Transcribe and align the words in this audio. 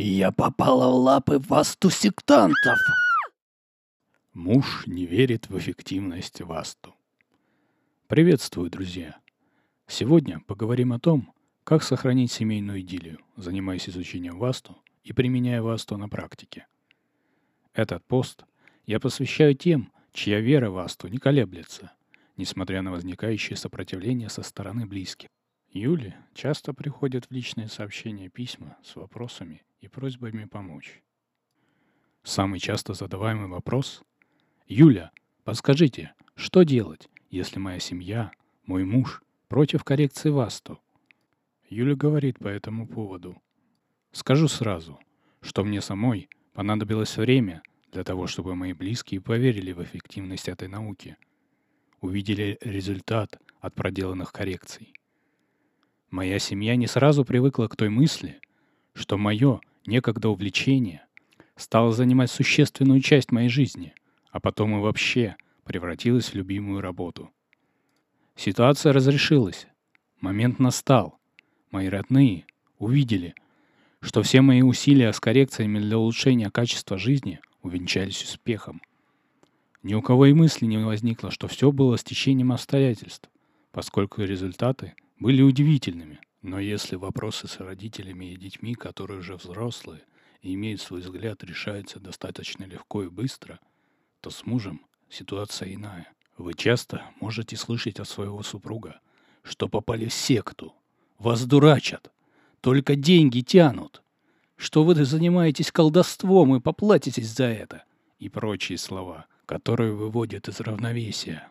Я 0.00 0.30
попала 0.30 0.92
в 0.92 0.94
лапы 0.94 1.40
васту-сектантов. 1.40 2.78
Муж 4.32 4.86
не 4.86 5.06
верит 5.06 5.48
в 5.48 5.58
эффективность 5.58 6.40
васту. 6.40 6.94
Приветствую, 8.06 8.70
друзья. 8.70 9.18
Сегодня 9.88 10.38
поговорим 10.46 10.92
о 10.92 11.00
том, 11.00 11.34
как 11.64 11.82
сохранить 11.82 12.30
семейную 12.30 12.80
идиллию, 12.80 13.18
занимаясь 13.34 13.88
изучением 13.88 14.38
васту 14.38 14.78
и 15.02 15.12
применяя 15.12 15.62
васту 15.62 15.96
на 15.96 16.08
практике. 16.08 16.68
Этот 17.72 18.04
пост 18.04 18.44
я 18.86 19.00
посвящаю 19.00 19.56
тем, 19.56 19.90
чья 20.12 20.38
вера 20.38 20.70
в 20.70 20.78
асту 20.78 21.08
не 21.08 21.18
колеблется, 21.18 21.90
несмотря 22.36 22.82
на 22.82 22.92
возникающее 22.92 23.56
сопротивление 23.56 24.28
со 24.28 24.44
стороны 24.44 24.86
близких. 24.86 25.28
Юле 25.78 26.16
часто 26.34 26.74
приходят 26.74 27.26
в 27.26 27.30
личные 27.30 27.68
сообщения 27.68 28.28
письма 28.28 28.76
с 28.82 28.96
вопросами 28.96 29.62
и 29.80 29.86
просьбами 29.86 30.44
помочь. 30.44 31.02
Самый 32.24 32.58
часто 32.58 32.94
задаваемый 32.94 33.46
вопрос 33.46 34.02
«Юля, 34.66 35.12
подскажите, 35.44 36.14
что 36.34 36.64
делать, 36.64 37.08
если 37.30 37.60
моя 37.60 37.78
семья, 37.78 38.32
мой 38.66 38.84
муж 38.84 39.22
против 39.46 39.84
коррекции 39.84 40.30
ВАСТу?» 40.30 40.80
Юля 41.70 41.94
говорит 41.94 42.40
по 42.40 42.48
этому 42.48 42.88
поводу. 42.88 43.40
Скажу 44.10 44.48
сразу, 44.48 44.98
что 45.40 45.62
мне 45.62 45.80
самой 45.80 46.28
понадобилось 46.54 47.16
время 47.16 47.62
для 47.92 48.02
того, 48.02 48.26
чтобы 48.26 48.56
мои 48.56 48.72
близкие 48.72 49.20
поверили 49.20 49.70
в 49.70 49.80
эффективность 49.84 50.48
этой 50.48 50.66
науки, 50.66 51.16
увидели 52.00 52.58
результат 52.62 53.38
от 53.60 53.76
проделанных 53.76 54.32
коррекций. 54.32 54.92
Моя 56.10 56.38
семья 56.38 56.74
не 56.76 56.86
сразу 56.86 57.24
привыкла 57.24 57.66
к 57.68 57.76
той 57.76 57.90
мысли, 57.90 58.40
что 58.94 59.18
мое 59.18 59.60
некогда 59.84 60.30
увлечение 60.30 61.04
стало 61.54 61.92
занимать 61.92 62.30
существенную 62.30 63.00
часть 63.00 63.30
моей 63.30 63.50
жизни, 63.50 63.92
а 64.30 64.40
потом 64.40 64.76
и 64.76 64.80
вообще 64.80 65.36
превратилось 65.64 66.30
в 66.30 66.34
любимую 66.34 66.80
работу. 66.80 67.30
Ситуация 68.36 68.94
разрешилась. 68.94 69.66
Момент 70.20 70.58
настал. 70.58 71.18
Мои 71.70 71.88
родные 71.88 72.46
увидели, 72.78 73.34
что 74.00 74.22
все 74.22 74.40
мои 74.40 74.62
усилия 74.62 75.12
с 75.12 75.20
коррекциями 75.20 75.78
для 75.78 75.98
улучшения 75.98 76.50
качества 76.50 76.96
жизни 76.96 77.40
увенчались 77.62 78.22
успехом. 78.24 78.80
Ни 79.82 79.92
у 79.94 80.00
кого 80.00 80.26
и 80.26 80.32
мысли 80.32 80.64
не 80.64 80.78
возникло, 80.78 81.30
что 81.30 81.48
все 81.48 81.70
было 81.70 81.98
стечением 81.98 82.52
обстоятельств, 82.52 83.28
поскольку 83.72 84.22
результаты 84.22 84.94
были 85.18 85.42
удивительными. 85.42 86.20
Но 86.42 86.60
если 86.60 86.96
вопросы 86.96 87.48
с 87.48 87.58
родителями 87.58 88.32
и 88.32 88.36
детьми, 88.36 88.74
которые 88.74 89.20
уже 89.20 89.36
взрослые 89.36 90.02
и 90.40 90.54
имеют 90.54 90.80
свой 90.80 91.00
взгляд, 91.00 91.42
решаются 91.42 91.98
достаточно 91.98 92.64
легко 92.64 93.02
и 93.02 93.08
быстро, 93.08 93.58
то 94.20 94.30
с 94.30 94.46
мужем 94.46 94.80
ситуация 95.10 95.74
иная. 95.74 96.12
Вы 96.36 96.54
часто 96.54 97.02
можете 97.20 97.56
слышать 97.56 97.98
от 97.98 98.08
своего 98.08 98.42
супруга, 98.42 99.00
что 99.42 99.68
попали 99.68 100.06
в 100.06 100.14
секту, 100.14 100.74
вас 101.18 101.44
дурачат, 101.44 102.12
только 102.60 102.94
деньги 102.94 103.40
тянут, 103.40 104.02
что 104.56 104.84
вы 104.84 104.94
занимаетесь 105.04 105.72
колдовством 105.72 106.54
и 106.54 106.60
поплатитесь 106.60 107.30
за 107.30 107.46
это, 107.46 107.84
и 108.20 108.28
прочие 108.28 108.78
слова, 108.78 109.26
которые 109.46 109.92
выводят 109.92 110.48
из 110.48 110.60
равновесия. 110.60 111.48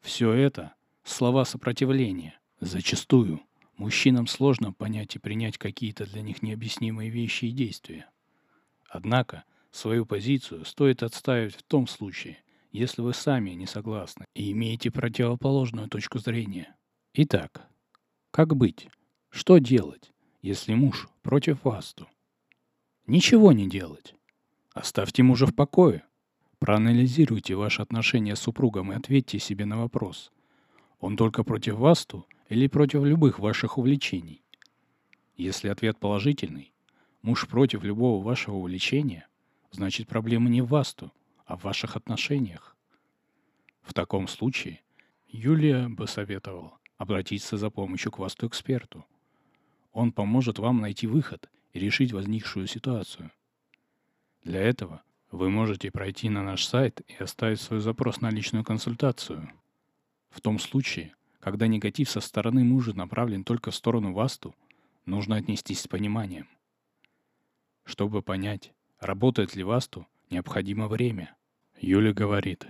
Все 0.00 0.32
это— 0.32 0.74
слова 1.04 1.44
сопротивления, 1.44 2.38
зачастую— 2.64 3.40
Мужчинам 3.82 4.26
сложно 4.28 4.72
понять 4.72 5.16
и 5.16 5.18
принять 5.18 5.58
какие-то 5.58 6.06
для 6.06 6.22
них 6.22 6.42
необъяснимые 6.42 7.10
вещи 7.10 7.46
и 7.46 7.52
действия. 7.52 8.08
Однако 8.88 9.44
свою 9.70 10.06
позицию 10.06 10.64
стоит 10.64 11.02
отставить 11.02 11.56
в 11.56 11.62
том 11.62 11.86
случае, 11.86 12.38
если 12.70 13.02
вы 13.02 13.14
сами 13.14 13.50
не 13.50 13.66
согласны 13.66 14.26
и 14.34 14.52
имеете 14.52 14.90
противоположную 14.90 15.88
точку 15.88 16.18
зрения. 16.18 16.76
Итак, 17.14 17.66
как 18.30 18.54
быть? 18.54 18.88
Что 19.30 19.58
делать, 19.58 20.12
если 20.42 20.74
муж 20.74 21.08
против 21.22 21.64
вас? 21.64 21.96
Ничего 23.06 23.52
не 23.52 23.68
делать. 23.68 24.14
Оставьте 24.74 25.22
мужа 25.22 25.46
в 25.46 25.54
покое. 25.56 26.04
Проанализируйте 26.58 27.56
ваши 27.56 27.82
отношения 27.82 28.36
с 28.36 28.40
супругом 28.40 28.92
и 28.92 28.94
ответьте 28.94 29.38
себе 29.38 29.64
на 29.64 29.78
вопрос. 29.78 30.30
Он 31.00 31.16
только 31.16 31.42
против 31.42 31.74
вас 31.74 32.06
или 32.52 32.66
против 32.66 33.02
любых 33.02 33.38
ваших 33.38 33.78
увлечений? 33.78 34.44
Если 35.38 35.68
ответ 35.68 35.98
положительный, 35.98 36.74
муж 37.22 37.48
против 37.48 37.82
любого 37.82 38.22
вашего 38.22 38.56
увлечения, 38.56 39.26
значит 39.70 40.06
проблема 40.06 40.50
не 40.50 40.60
в 40.60 40.66
вас, 40.66 40.94
а 41.46 41.56
в 41.56 41.64
ваших 41.64 41.96
отношениях. 41.96 42.76
В 43.80 43.94
таком 43.94 44.28
случае 44.28 44.82
Юлия 45.28 45.88
бы 45.88 46.06
советовала 46.06 46.78
обратиться 46.98 47.56
за 47.56 47.70
помощью 47.70 48.12
к 48.12 48.18
васту 48.18 48.48
эксперту. 48.48 49.06
Он 49.94 50.12
поможет 50.12 50.58
вам 50.58 50.82
найти 50.82 51.06
выход 51.06 51.48
и 51.72 51.80
решить 51.80 52.12
возникшую 52.12 52.66
ситуацию. 52.66 53.30
Для 54.44 54.60
этого 54.60 55.02
вы 55.30 55.48
можете 55.48 55.90
пройти 55.90 56.28
на 56.28 56.42
наш 56.42 56.66
сайт 56.66 57.00
и 57.08 57.14
оставить 57.14 57.62
свой 57.62 57.80
запрос 57.80 58.20
на 58.20 58.28
личную 58.28 58.62
консультацию. 58.62 59.50
В 60.28 60.42
том 60.42 60.58
случае, 60.58 61.14
когда 61.42 61.66
негатив 61.66 62.08
со 62.08 62.20
стороны 62.20 62.62
мужа 62.62 62.94
направлен 62.94 63.42
только 63.42 63.72
в 63.72 63.74
сторону 63.74 64.12
Васту, 64.12 64.54
нужно 65.06 65.34
отнестись 65.34 65.80
с 65.80 65.88
пониманием. 65.88 66.48
Чтобы 67.84 68.22
понять, 68.22 68.72
работает 69.00 69.56
ли 69.56 69.64
Васту, 69.64 70.06
необходимо 70.30 70.86
время. 70.86 71.34
Юля 71.80 72.12
говорит, 72.12 72.68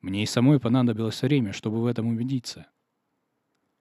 мне 0.00 0.22
и 0.22 0.26
самой 0.26 0.60
понадобилось 0.60 1.20
время, 1.22 1.52
чтобы 1.52 1.82
в 1.82 1.86
этом 1.86 2.06
убедиться. 2.06 2.68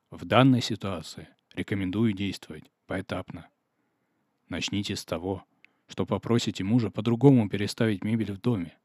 В 0.09 0.25
данной 0.25 0.63
ситуации 0.63 1.27
рекомендую 1.53 2.13
действовать 2.13 2.71
поэтапно. 2.87 3.47
Начните 4.49 4.95
с 4.95 5.05
того, 5.05 5.43
что 5.87 6.07
попросите 6.07 6.63
мужа 6.63 6.89
по-другому 6.89 7.47
переставить 7.49 8.03
мебель 8.03 8.31
в 8.31 8.41
доме. 8.41 8.75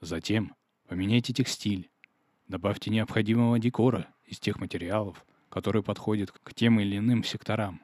Затем 0.00 0.56
поменяйте 0.88 1.32
текстиль, 1.32 1.92
добавьте 2.48 2.90
необходимого 2.90 3.60
декора 3.60 4.12
из 4.32 4.40
тех 4.40 4.58
материалов, 4.58 5.26
которые 5.50 5.82
подходят 5.82 6.32
к 6.32 6.54
тем 6.54 6.80
или 6.80 6.96
иным 6.96 7.22
секторам. 7.22 7.82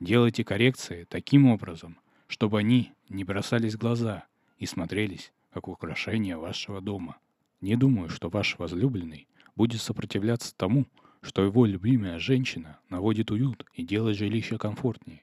Делайте 0.00 0.42
коррекции 0.42 1.04
таким 1.04 1.46
образом, 1.46 1.98
чтобы 2.28 2.58
они 2.58 2.92
не 3.10 3.22
бросались 3.22 3.74
в 3.74 3.78
глаза 3.78 4.24
и 4.56 4.64
смотрелись 4.64 5.30
как 5.52 5.68
украшение 5.68 6.38
вашего 6.38 6.80
дома. 6.80 7.18
Не 7.60 7.76
думаю, 7.76 8.08
что 8.08 8.30
ваш 8.30 8.58
возлюбленный 8.58 9.28
будет 9.54 9.82
сопротивляться 9.82 10.56
тому, 10.56 10.86
что 11.20 11.44
его 11.44 11.66
любимая 11.66 12.18
женщина 12.18 12.80
наводит 12.88 13.30
уют 13.30 13.66
и 13.74 13.84
делает 13.84 14.16
жилище 14.16 14.56
комфортнее. 14.56 15.22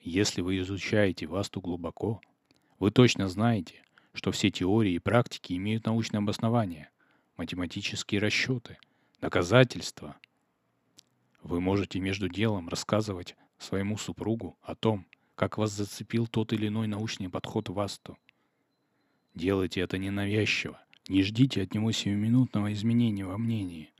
Если 0.00 0.40
вы 0.40 0.58
изучаете 0.60 1.26
васту 1.26 1.60
глубоко, 1.60 2.22
вы 2.78 2.90
точно 2.90 3.28
знаете, 3.28 3.82
что 4.14 4.32
все 4.32 4.50
теории 4.50 4.94
и 4.94 4.98
практики 4.98 5.52
имеют 5.52 5.84
научное 5.84 6.20
обоснование 6.20 6.88
математические 7.36 8.20
расчеты, 8.20 8.78
доказательства. 9.20 10.16
Вы 11.42 11.60
можете 11.60 12.00
между 12.00 12.28
делом 12.28 12.68
рассказывать 12.68 13.36
своему 13.58 13.96
супругу 13.98 14.56
о 14.62 14.74
том, 14.74 15.06
как 15.34 15.58
вас 15.58 15.72
зацепил 15.72 16.26
тот 16.26 16.52
или 16.52 16.68
иной 16.68 16.86
научный 16.86 17.28
подход 17.28 17.68
в 17.68 17.78
АСТу. 17.78 18.16
Делайте 19.34 19.80
это 19.80 19.98
ненавязчиво, 19.98 20.80
не 21.08 21.22
ждите 21.22 21.62
от 21.62 21.74
него 21.74 21.90
сиюминутного 21.92 22.72
изменения 22.72 23.24
во 23.24 23.36
мнении. 23.36 23.92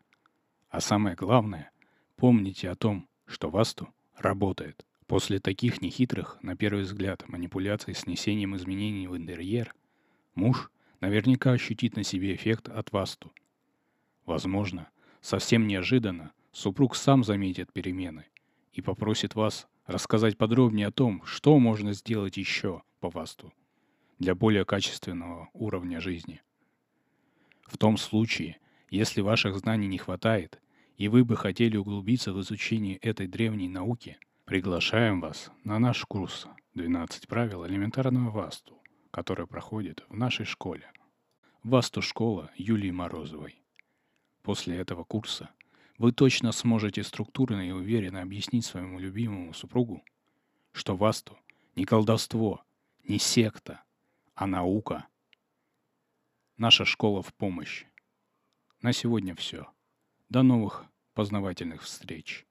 А 0.71 0.81
самое 0.81 1.17
главное, 1.17 1.71
помните 2.17 2.71
о 2.71 2.77
том, 2.77 3.09
что 3.27 3.50
ВАСТу 3.50 3.93
работает. 4.17 4.84
После 5.06 5.39
таких 5.39 5.83
нехитрых, 5.83 6.39
на 6.43 6.56
первый 6.56 6.84
взгляд, 6.84 7.29
манипуляций 7.29 7.94
с 7.94 8.06
несением 8.06 8.56
изменений 8.56 9.06
в 9.06 9.17
интерьер, 9.17 9.75
муж 10.35 10.70
наверняка 11.05 11.53
ощутит 11.53 11.97
на 11.97 12.03
себе 12.03 12.35
эффект 12.35 12.69
от 12.69 12.91
васту. 12.93 13.31
Возможно, 14.25 14.89
совсем 15.21 15.67
неожиданно 15.67 16.33
супруг 16.51 16.97
сам 16.97 17.25
заметит 17.25 17.71
перемены 17.73 18.25
и 18.73 18.81
попросит 18.81 19.35
вас 19.35 19.69
рассказать 19.87 20.39
подробнее 20.39 20.87
о 20.87 20.93
том, 20.93 21.23
что 21.27 21.59
можно 21.59 21.93
сделать 21.93 22.39
еще 22.39 22.83
по 23.01 23.11
васту 23.11 23.53
для 24.19 24.35
более 24.35 24.65
качественного 24.65 25.51
уровня 25.53 26.01
жизни. 26.01 26.41
В 27.67 27.77
том 27.77 27.99
случае, 27.99 28.56
если 28.89 29.21
ваших 29.21 29.59
знаний 29.59 29.89
не 29.89 29.99
хватает, 29.99 30.59
и 30.97 31.09
вы 31.09 31.23
бы 31.25 31.37
хотели 31.37 31.77
углубиться 31.77 32.33
в 32.33 32.41
изучение 32.41 32.97
этой 32.97 33.27
древней 33.27 33.69
науки, 33.69 34.17
приглашаем 34.47 35.21
вас 35.21 35.51
на 35.65 35.79
наш 35.79 36.03
курс 36.06 36.47
«12 36.75 37.29
правил 37.29 37.67
элементарного 37.67 38.31
васту», 38.31 38.79
которая 39.14 39.46
проходит 39.46 40.05
в 40.08 40.16
нашей 40.16 40.44
школе. 40.44 40.90
Васту-школа 41.62 42.50
Юлии 42.56 42.90
Морозовой. 42.90 43.62
После 44.43 44.76
этого 44.76 45.05
курса 45.05 45.50
вы 45.99 46.11
точно 46.11 46.50
сможете 46.50 47.05
структурно 47.05 47.61
и 47.64 47.70
уверенно 47.70 48.22
объяснить 48.22 48.64
своему 48.64 48.99
любимому 48.99 49.55
супругу, 49.55 50.02
что 50.72 50.96
Васту 50.96 51.38
не 51.76 51.84
колдовство, 51.84 52.64
не 53.05 53.20
секта, 53.20 53.84
а 54.34 54.49
наука. 54.49 55.06
Наша 56.56 56.84
школа 56.84 57.22
в 57.22 57.32
помощь. 57.34 57.84
На 58.82 58.93
сегодня 58.93 59.37
все. 59.37 59.69
До 60.28 60.43
новых 60.43 60.87
познавательных 61.12 61.82
встреч. 61.82 62.49